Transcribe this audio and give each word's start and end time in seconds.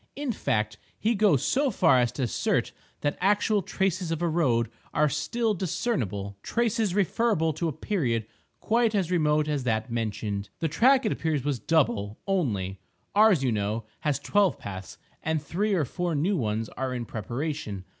In 0.15 0.31
fact, 0.31 0.79
he 0.97 1.13
goes 1.13 1.45
so 1.45 1.69
far 1.69 1.99
as 1.99 2.11
to 2.13 2.23
assert 2.23 2.71
that 3.01 3.19
actual 3.21 3.61
traces 3.61 4.09
of 4.09 4.19
a 4.23 4.27
road 4.27 4.71
are 4.95 5.07
still 5.07 5.53
discernible—traces 5.53 6.95
referable 6.95 7.53
to 7.53 7.67
a 7.67 7.71
period 7.71 8.25
quite 8.59 8.95
as 8.95 9.11
remote 9.11 9.47
as 9.47 9.63
that 9.65 9.91
mentioned. 9.91 10.49
The 10.57 10.67
track, 10.69 11.05
it 11.05 11.11
appears 11.11 11.43
was 11.43 11.59
double 11.59 12.17
only; 12.25 12.79
ours, 13.13 13.43
you 13.43 13.51
know, 13.51 13.85
has 13.99 14.17
twelve 14.17 14.57
paths; 14.57 14.97
and 15.21 15.39
three 15.39 15.75
or 15.75 15.85
four 15.85 16.15
new 16.15 16.35
ones 16.35 16.67
are 16.69 16.95
in 16.95 17.05
preparation. 17.05 17.85